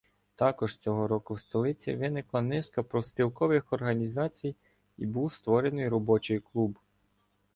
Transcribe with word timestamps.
Також 0.35 0.77
цього 0.77 1.07
року 1.07 1.33
в 1.33 1.39
столиці 1.39 1.95
виникла 1.95 2.41
низка 2.41 2.83
профспілкових 2.83 3.73
організацій 3.73 4.55
і 4.97 5.05
був 5.05 5.33
створений 5.33 5.89
робочий 5.89 6.39
клуб. 6.39 6.77